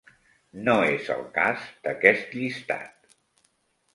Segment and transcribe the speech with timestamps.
[0.67, 3.17] No és el cas d'aquest llistat.